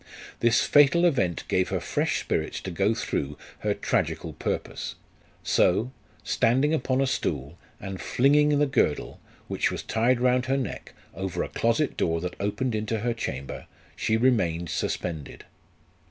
[0.39, 4.95] This fatal event gave her fresh spirits to go through her tragical purpose;
[5.43, 5.91] so,
[6.23, 11.43] standing upon a stool, and flinging the girdle, which was tied round her neck, over
[11.43, 15.45] a closet door that opened into her chamber, she remained suspended.